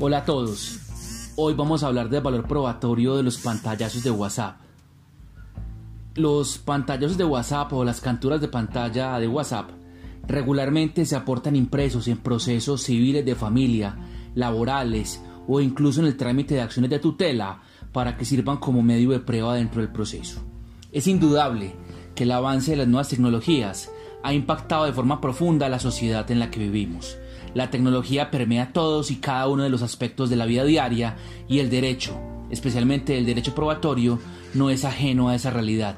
[0.00, 1.32] Hola a todos.
[1.36, 4.56] Hoy vamos a hablar del valor probatorio de los pantallazos de WhatsApp.
[6.14, 9.68] Los pantallazos de WhatsApp o las capturas de pantalla de WhatsApp
[10.26, 13.98] regularmente se aportan impresos en procesos civiles de familia,
[14.34, 17.60] laborales o incluso en el trámite de acciones de tutela
[17.92, 20.42] para que sirvan como medio de prueba dentro del proceso.
[20.90, 21.74] Es indudable
[22.14, 23.90] que el avance de las nuevas tecnologías
[24.22, 27.18] ha impactado de forma profunda la sociedad en la que vivimos.
[27.54, 31.16] La tecnología permea todos y cada uno de los aspectos de la vida diaria
[31.48, 32.18] y el derecho,
[32.50, 34.18] especialmente el derecho probatorio,
[34.54, 35.96] no es ajeno a esa realidad.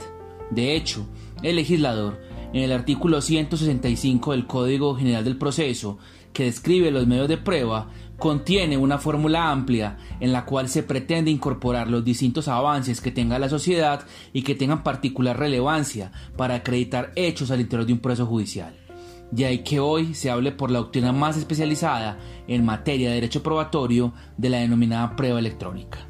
[0.51, 1.07] De hecho,
[1.43, 2.21] el legislador,
[2.53, 5.99] en el artículo 165 del Código General del Proceso,
[6.33, 7.89] que describe los medios de prueba,
[8.19, 13.39] contiene una fórmula amplia en la cual se pretende incorporar los distintos avances que tenga
[13.39, 18.27] la sociedad y que tengan particular relevancia para acreditar hechos al interior de un proceso
[18.27, 18.84] judicial.
[19.31, 23.43] De ahí que hoy se hable por la doctrina más especializada en materia de derecho
[23.43, 26.07] probatorio de la denominada prueba electrónica.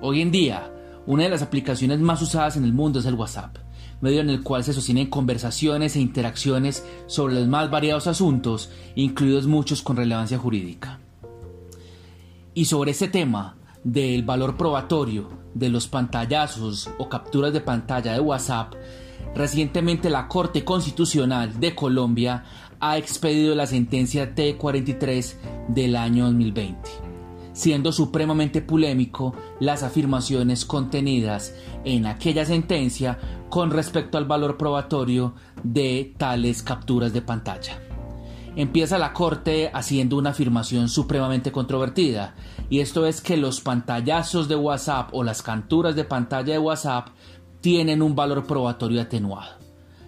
[0.00, 0.72] Hoy en día,
[1.06, 3.56] una de las aplicaciones más usadas en el mundo es el WhatsApp,
[4.00, 9.46] medio en el cual se sostienen conversaciones e interacciones sobre los más variados asuntos, incluidos
[9.46, 11.00] muchos con relevancia jurídica.
[12.54, 18.20] Y sobre este tema del valor probatorio de los pantallazos o capturas de pantalla de
[18.20, 18.74] WhatsApp,
[19.34, 22.44] recientemente la Corte Constitucional de Colombia
[22.80, 25.34] ha expedido la sentencia T43
[25.68, 26.78] del año 2020,
[27.52, 33.18] siendo supremamente polémico las afirmaciones contenidas en aquella sentencia
[33.50, 37.78] con respecto al valor probatorio de tales capturas de pantalla.
[38.56, 42.34] Empieza la Corte haciendo una afirmación supremamente controvertida,
[42.70, 47.08] y esto es que los pantallazos de WhatsApp o las capturas de pantalla de WhatsApp
[47.60, 49.58] tienen un valor probatorio atenuado.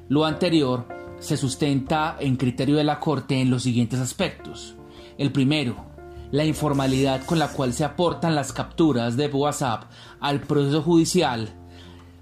[0.08, 0.86] Lo anterior
[1.18, 4.76] se sustenta en criterio de la Corte en los siguientes aspectos.
[5.18, 5.74] El primero,
[6.30, 11.48] la informalidad con la cual se aportan las capturas de WhatsApp al proceso judicial,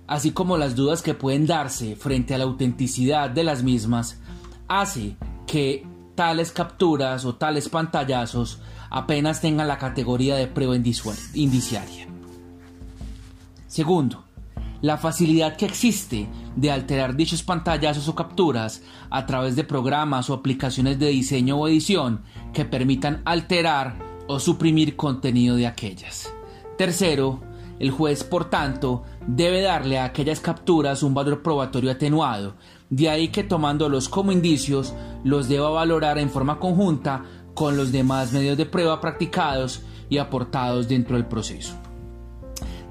[0.06, 4.18] así como las dudas que pueden darse frente a la autenticidad de las mismas,
[4.68, 5.16] hace
[5.46, 8.58] que tales capturas o tales pantallazos
[8.90, 12.06] apenas tengan la categoría de prueba indiciaria.
[13.66, 14.24] Segundo,
[14.82, 20.34] la facilidad que existe de alterar dichos pantallazos o capturas a través de programas o
[20.34, 23.96] aplicaciones de diseño o edición que permitan alterar
[24.26, 26.32] o suprimir contenido de aquellas.
[26.78, 27.40] Tercero,
[27.78, 32.54] el juez, por tanto, debe darle a aquellas capturas un valor probatorio atenuado,
[32.90, 37.24] de ahí que tomándolos como indicios los deba valorar en forma conjunta
[37.54, 41.74] con los demás medios de prueba practicados y aportados dentro del proceso.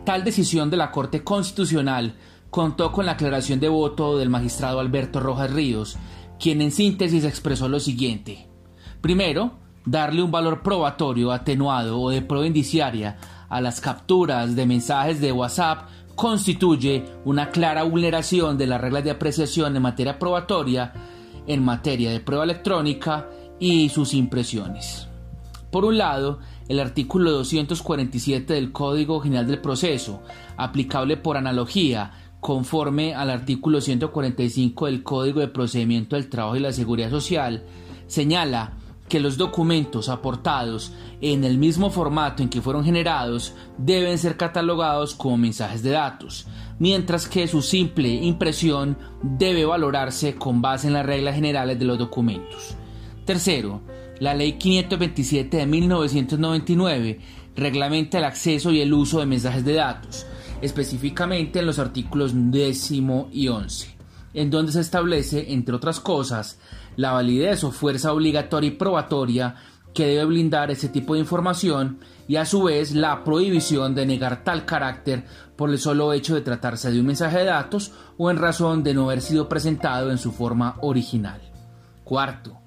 [0.06, 2.16] Tal decisión de la Corte Constitucional
[2.50, 5.97] contó con la aclaración de voto del magistrado Alberto Rojas Ríos,
[6.40, 8.47] quien en síntesis expresó lo siguiente.
[9.02, 9.53] Primero,
[9.86, 13.18] darle un valor probatorio atenuado o de prueba indiciaria
[13.50, 19.12] a las capturas de mensajes de WhatsApp constituye una clara vulneración de las reglas de
[19.12, 20.94] apreciación en materia probatoria,
[21.47, 25.08] en materia de prueba electrónica y sus impresiones.
[25.72, 30.22] Por un lado, el artículo 247 del Código General del Proceso,
[30.58, 36.72] aplicable por analogía conforme al artículo 145 del Código de Procedimiento del Trabajo y la
[36.72, 37.64] Seguridad Social,
[38.08, 38.78] señala
[39.09, 45.16] que los documentos aportados en el mismo formato en que fueron generados deben ser catalogados
[45.16, 46.47] como mensajes de datos,
[46.78, 51.97] mientras que su simple impresión debe valorarse con base en las reglas generales de los
[51.97, 52.76] documentos.
[53.29, 53.84] Tercero,
[54.19, 57.19] la Ley 527 de 1999
[57.56, 60.25] reglamenta el acceso y el uso de mensajes de datos,
[60.63, 63.95] específicamente en los artículos décimo y 11,
[64.34, 66.59] en donde se establece, entre otras cosas,
[66.95, 69.57] la validez o fuerza obligatoria y probatoria
[69.94, 74.44] que debe blindar ese tipo de información y a su vez la prohibición de negar
[74.44, 75.25] tal carácter
[75.56, 78.96] por el solo hecho de tratarse de un mensaje de datos o en razón de
[78.96, 81.41] no haber sido presentado en su forma original.
[82.03, 82.59] Cuarto,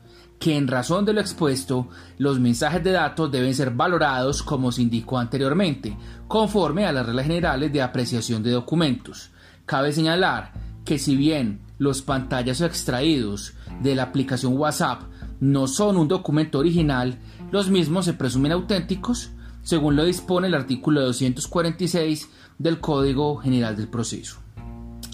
[0.42, 1.86] que en razón de lo expuesto,
[2.18, 5.96] los mensajes de datos deben ser valorados como se indicó anteriormente,
[6.26, 9.30] conforme a las reglas generales de apreciación de documentos.
[9.66, 10.52] Cabe señalar
[10.84, 13.52] que si bien los pantallas extraídos
[13.84, 15.02] de la aplicación WhatsApp
[15.38, 17.20] no son un documento original,
[17.52, 19.30] los mismos se presumen auténticos,
[19.62, 22.28] según lo dispone el artículo 246
[22.58, 24.38] del Código General del Proceso.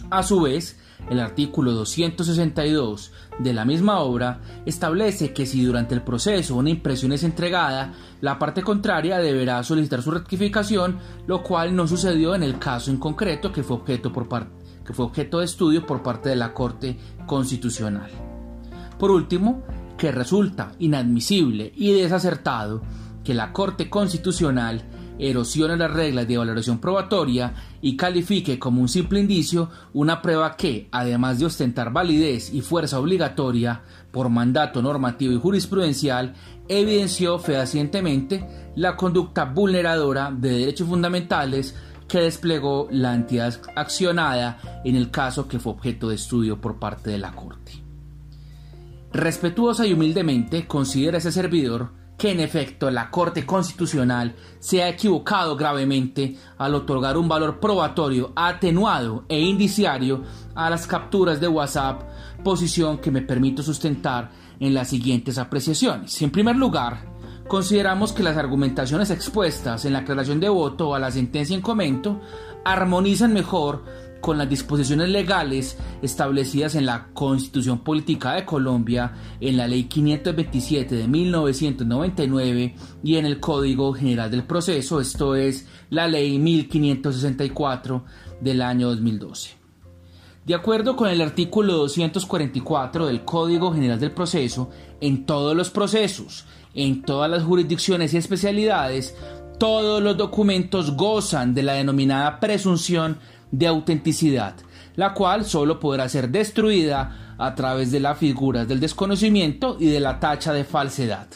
[0.09, 6.03] A su vez, el artículo 262 de la misma obra establece que si durante el
[6.03, 11.87] proceso una impresión es entregada, la parte contraria deberá solicitar su rectificación, lo cual no
[11.87, 14.29] sucedió en el caso en concreto que fue objeto, por
[14.85, 18.11] que fue objeto de estudio por parte de la Corte Constitucional.
[18.99, 19.62] Por último,
[19.97, 22.83] que resulta inadmisible y desacertado
[23.23, 24.83] que la Corte Constitucional
[25.19, 30.88] erosione las reglas de valoración probatoria y califique como un simple indicio una prueba que,
[30.93, 36.35] además de ostentar validez y fuerza obligatoria por mandato normativo y jurisprudencial,
[36.69, 41.75] evidenció fehacientemente la conducta vulneradora de derechos fundamentales
[42.09, 47.11] que desplegó la entidad accionada en el caso que fue objeto de estudio por parte
[47.11, 47.73] de la Corte.
[49.12, 55.56] Respetuosa y humildemente considera ese servidor que en efecto la Corte Constitucional se ha equivocado
[55.56, 60.25] gravemente al otorgar un valor probatorio atenuado e indiciario
[60.56, 62.03] a las capturas de WhatsApp,
[62.43, 66.20] posición que me permito sustentar en las siguientes apreciaciones.
[66.20, 67.05] En primer lugar,
[67.47, 72.21] consideramos que las argumentaciones expuestas en la aclaración de voto a la sentencia en comento
[72.64, 73.85] armonizan mejor
[74.20, 80.94] con las disposiciones legales establecidas en la Constitución Política de Colombia, en la Ley 527
[80.94, 88.05] de 1999 y en el Código General del Proceso, esto es la Ley 1564
[88.41, 89.59] del año 2012.
[90.44, 96.47] De acuerdo con el artículo 244 del Código General del Proceso, en todos los procesos,
[96.75, 99.14] en todas las jurisdicciones y especialidades,
[99.59, 103.19] todos los documentos gozan de la denominada presunción
[103.50, 104.55] de autenticidad,
[104.97, 110.00] la cual solo podrá ser destruida a través de las figuras del desconocimiento y de
[110.00, 111.29] la tacha de falsedad.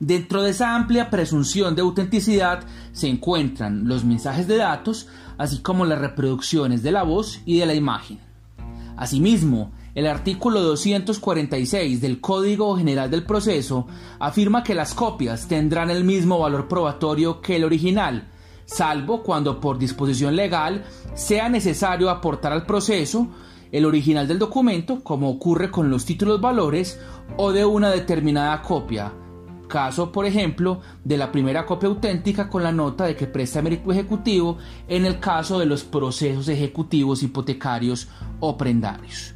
[0.00, 2.60] Dentro de esa amplia presunción de autenticidad
[2.92, 5.08] se encuentran los mensajes de datos,
[5.38, 8.20] así como las reproducciones de la voz y de la imagen.
[8.96, 13.88] Asimismo, el artículo 246 del Código General del Proceso
[14.20, 18.28] afirma que las copias tendrán el mismo valor probatorio que el original,
[18.68, 20.84] salvo cuando por disposición legal
[21.14, 23.28] sea necesario aportar al proceso
[23.72, 27.00] el original del documento, como ocurre con los títulos valores,
[27.36, 29.12] o de una determinada copia,
[29.68, 33.90] caso por ejemplo de la primera copia auténtica con la nota de que presta mérito
[33.90, 38.08] ejecutivo en el caso de los procesos ejecutivos hipotecarios
[38.40, 39.34] o prendarios.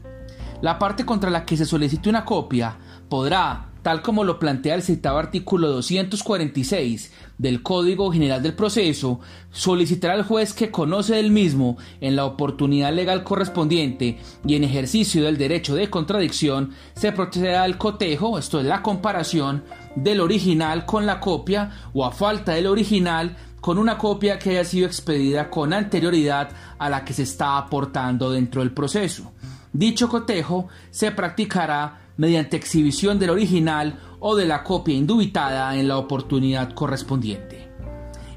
[0.60, 2.76] La parte contra la que se solicite una copia
[3.08, 9.20] podrá, tal como lo plantea el citado artículo 246 del Código General del Proceso,
[9.50, 15.24] solicitar al juez que conoce del mismo en la oportunidad legal correspondiente y en ejercicio
[15.24, 19.64] del derecho de contradicción se proceda al cotejo, esto es la comparación
[19.96, 24.64] del original con la copia o a falta del original con una copia que haya
[24.64, 29.32] sido expedida con anterioridad a la que se está aportando dentro del proceso.
[29.72, 35.98] Dicho cotejo se practicará mediante exhibición del original o de la copia indubitada en la
[35.98, 37.68] oportunidad correspondiente.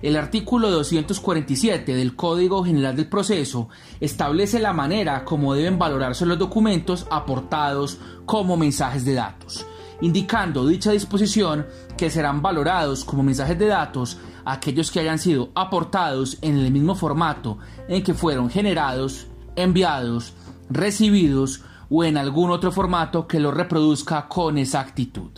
[0.02, 6.40] El artículo 247 del Código General del Proceso establece la manera como deben valorarse los
[6.40, 9.68] documentos aportados como mensajes de datos,
[10.02, 16.40] indicando dicha disposición que serán valorados como mensajes de datos aquellos que hayan sido aportados
[16.42, 20.34] en el mismo formato en que fueron generados, enviados,
[20.72, 25.32] recibidos o en algún otro formato que lo reproduzca con exactitud.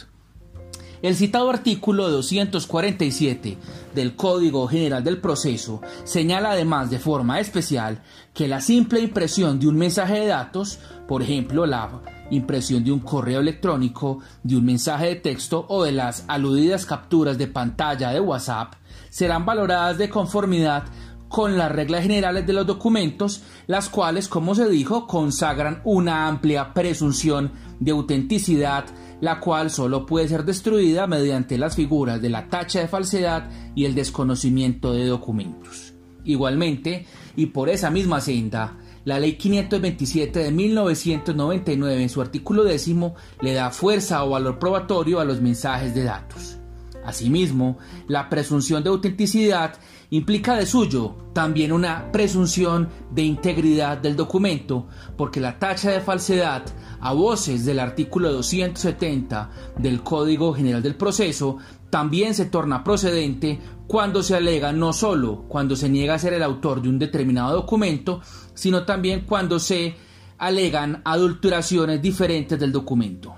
[1.02, 3.58] El citado artículo 247
[3.94, 8.02] del Código General del Proceso señala además de forma especial
[8.34, 12.02] que la simple impresión de un mensaje de datos, por ejemplo la
[12.32, 17.38] impresión de un correo electrónico, de un mensaje de texto o de las aludidas capturas
[17.38, 18.74] de pantalla de WhatsApp,
[19.10, 20.86] serán valoradas de conformidad
[21.30, 26.74] con las reglas generales de los documentos, las cuales, como se dijo, consagran una amplia
[26.74, 28.86] presunción de autenticidad,
[29.22, 33.86] la cual solo puede ser destruida mediante las figuras de la tacha de falsedad y
[33.86, 35.94] el desconocimiento de documentos.
[36.24, 37.06] Igualmente,
[37.36, 43.54] y por esa misma senda, la Ley 527 de 1999 en su artículo décimo le
[43.54, 46.58] da fuerza o valor probatorio a los mensajes de datos.
[47.06, 47.78] Asimismo,
[48.10, 49.76] la presunción de autenticidad
[50.10, 54.88] implica de suyo también una presunción de integridad del documento,
[55.18, 56.64] porque la tacha de falsedad
[57.00, 61.58] a voces del artículo 270 del Código General del Proceso
[61.90, 66.44] también se torna procedente cuando se alega no solo cuando se niega a ser el
[66.44, 68.22] autor de un determinado documento,
[68.54, 69.96] sino también cuando se
[70.38, 73.36] alegan adulteraciones diferentes del documento.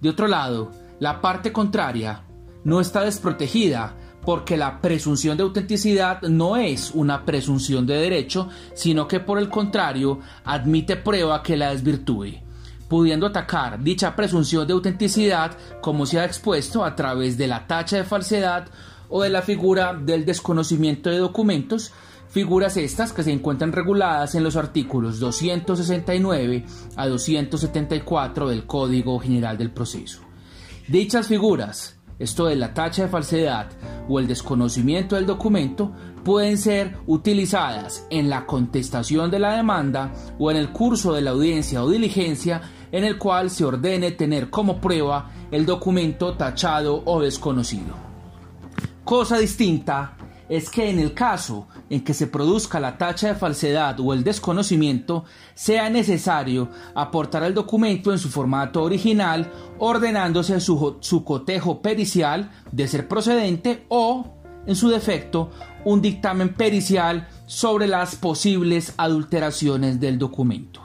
[0.00, 2.24] De otro lado, la parte contraria
[2.64, 9.08] no está desprotegida porque la presunción de autenticidad no es una presunción de derecho, sino
[9.08, 12.40] que por el contrario admite prueba que la desvirtúe,
[12.88, 17.96] pudiendo atacar dicha presunción de autenticidad como se ha expuesto a través de la tacha
[17.96, 18.66] de falsedad
[19.08, 21.92] o de la figura del desconocimiento de documentos,
[22.30, 26.64] figuras estas que se encuentran reguladas en los artículos 269
[26.96, 30.20] a 274 del Código General del Proceso.
[30.88, 33.68] Dichas figuras esto de la tacha de falsedad
[34.08, 35.92] o el desconocimiento del documento,
[36.24, 41.30] pueden ser utilizadas en la contestación de la demanda o en el curso de la
[41.30, 42.60] audiencia o diligencia
[42.92, 47.96] en el cual se ordene tener como prueba el documento tachado o desconocido.
[49.04, 50.16] Cosa distinta
[50.48, 54.24] es que en el caso en que se produzca la tacha de falsedad o el
[54.24, 62.50] desconocimiento, sea necesario aportar el documento en su formato original, ordenándose su, su cotejo pericial
[62.70, 65.50] de ser procedente o, en su defecto,
[65.84, 70.80] un dictamen pericial sobre las posibles adulteraciones del documento.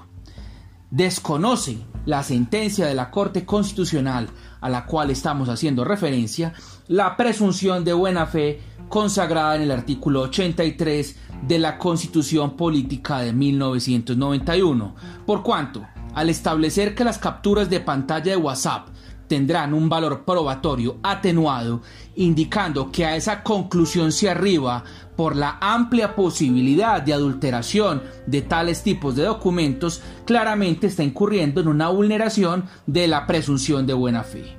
[0.89, 4.29] Desconoce la sentencia de la Corte Constitucional
[4.61, 6.53] a la cual estamos haciendo referencia,
[6.87, 11.15] la presunción de buena fe consagrada en el artículo 83
[11.47, 14.95] de la Constitución Política de 1991,
[15.25, 15.85] por cuanto,
[16.15, 18.87] al establecer que las capturas de pantalla de WhatsApp
[19.27, 21.81] tendrán un valor probatorio atenuado,
[22.15, 24.83] indicando que a esa conclusión se arriba
[25.15, 31.67] por la amplia posibilidad de adulteración de tales tipos de documentos, claramente está incurriendo en
[31.67, 34.57] una vulneración de la presunción de buena fe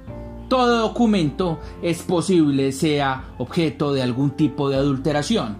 [0.49, 5.59] todo documento es posible sea objeto de algún tipo de adulteración.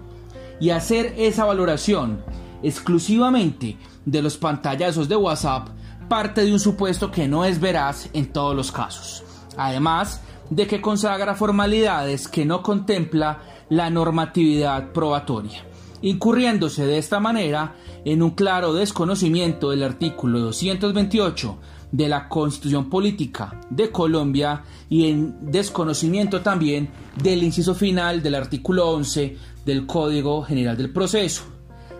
[0.59, 2.21] Y hacer esa valoración
[2.63, 5.69] exclusivamente de los pantallazos de WhatsApp
[6.09, 9.23] parte de un supuesto que no es veraz en todos los casos.
[9.55, 15.63] Además de que consagra formalidades que no contempla la normatividad probatoria,
[16.01, 21.57] incurriéndose de esta manera en un claro desconocimiento del artículo 228
[21.91, 26.89] de la Constitución Política de Colombia y en desconocimiento también
[27.21, 31.43] del inciso final del artículo 11 del Código General del Proceso,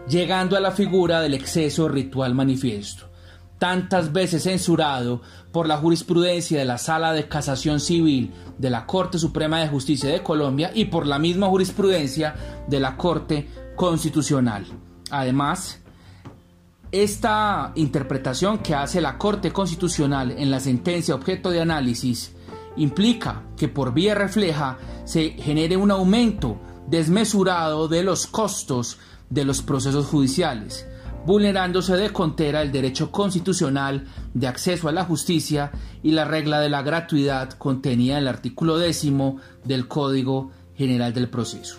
[0.08, 3.09] llegando a la figura del exceso ritual manifiesto,
[3.60, 9.20] tantas veces censurado por la jurisprudencia de la Sala de Casación Civil de la Corte
[9.20, 12.36] Suprema de Justicia de Colombia y por la misma jurisprudencia
[12.68, 14.66] de la Corte Constitucional.
[15.12, 15.82] Además,
[16.92, 22.34] esta interpretación que hace la Corte Constitucional en la sentencia objeto de análisis
[22.78, 28.98] implica que por vía refleja se genere un aumento desmesurado de los costos
[29.30, 30.88] de los procesos judiciales,
[31.30, 35.70] vulnerándose de contera el derecho constitucional de acceso a la justicia
[36.02, 41.30] y la regla de la gratuidad contenida en el artículo décimo del Código General del
[41.30, 41.78] Proceso.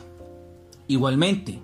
[0.87, 1.61] Igualmente,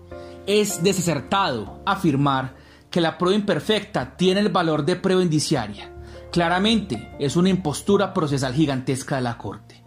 [0.48, 2.56] es desacertado afirmar
[2.90, 5.92] que la prueba imperfecta tiene el valor de prueba indiciaria.
[6.32, 9.80] Claramente es una impostura procesal gigantesca de la Corte.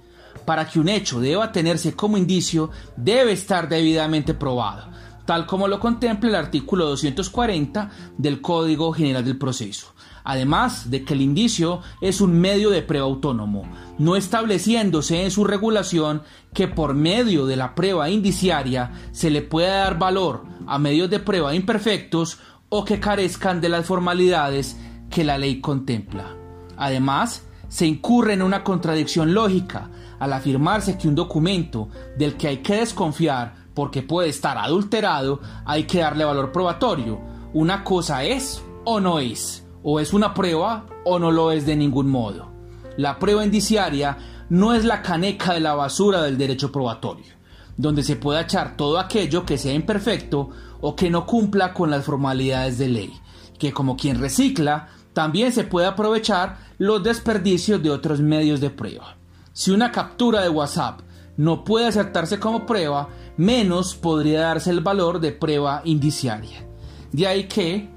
[0.45, 4.89] Para que un hecho deba tenerse como indicio, debe estar debidamente probado,
[5.29, 9.93] tal como lo contempla el artículo 240 del Código General del Proceso.
[10.23, 15.43] Además de que el indicio es un medio de prueba autónomo, no estableciéndose en su
[15.43, 21.11] regulación que por medio de la prueba indiciaria se le pueda dar valor a medios
[21.11, 24.77] de prueba imperfectos o que carezcan de las formalidades
[25.11, 26.35] que la ley contempla.
[26.75, 32.57] Además, se incurre en una contradicción lógica al afirmarse que un documento del que hay
[32.57, 37.17] que desconfiar porque puede estar adulterado hay que darle valor probatorio.
[37.53, 41.77] Una cosa es o no es, o es una prueba o no lo es de
[41.77, 42.51] ningún modo.
[42.97, 44.17] La prueba indiciaria
[44.49, 47.33] no es la caneca de la basura del derecho probatorio,
[47.77, 50.49] donde se puede echar todo aquello que sea imperfecto
[50.81, 53.13] o que no cumpla con las formalidades de ley,
[53.57, 59.15] que como quien recicla, también se puede aprovechar los desperdicios de otros medios de prueba.
[59.53, 60.99] Si una captura de WhatsApp
[61.39, 63.07] no puede aceptarse como prueba,
[63.39, 66.67] menos podría darse el valor de prueba indiciaria.
[67.13, 67.89] De ahí que,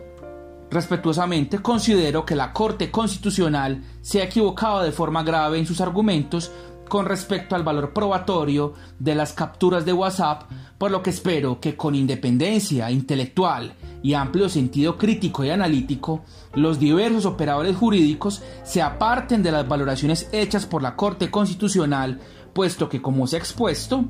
[0.70, 6.52] respetuosamente, considero que la Corte Constitucional se ha equivocado de forma grave en sus argumentos
[6.88, 10.44] con respecto al valor probatorio de las capturas de WhatsApp,
[10.78, 16.22] por lo que espero que con independencia intelectual y amplio sentido crítico y analítico,
[16.54, 22.20] los diversos operadores jurídicos se aparten de las valoraciones hechas por la Corte Constitucional,
[22.52, 24.04] puesto que, como se ha expuesto,